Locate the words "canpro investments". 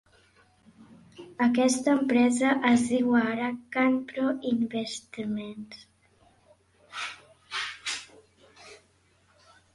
3.75-5.85